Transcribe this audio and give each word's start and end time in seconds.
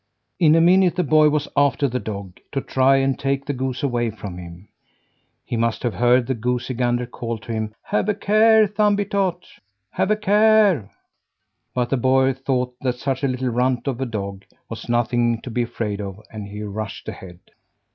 In 0.39 0.55
a 0.55 0.61
minute 0.61 0.95
the 0.95 1.03
boy 1.03 1.29
was 1.29 1.47
after 1.55 1.87
that 1.87 2.03
dog, 2.05 2.39
to 2.53 2.59
try 2.59 2.95
and 2.97 3.19
take 3.19 3.45
the 3.45 3.53
goose 3.53 3.83
away 3.83 4.09
from 4.09 4.39
him. 4.39 4.67
He 5.45 5.55
must 5.55 5.83
have 5.83 5.93
heard 5.93 6.25
the 6.25 6.33
goosey 6.33 6.73
gander 6.73 7.05
call 7.05 7.37
to 7.37 7.51
him: 7.51 7.75
"Have 7.83 8.09
a 8.09 8.15
care, 8.15 8.65
Thumbietot! 8.65 9.43
Have 9.91 10.09
a 10.09 10.15
care!" 10.15 10.89
But 11.75 11.91
the 11.91 11.97
boy 11.97 12.33
thought 12.33 12.73
that 12.81 12.95
such 12.95 13.23
a 13.23 13.27
little 13.27 13.49
runt 13.49 13.85
of 13.85 14.01
a 14.01 14.07
dog 14.07 14.43
was 14.69 14.89
nothing 14.89 15.39
to 15.41 15.51
be 15.51 15.61
afraid 15.61 16.01
of 16.01 16.19
and 16.31 16.47
he 16.47 16.63
rushed 16.63 17.07
ahead. 17.07 17.37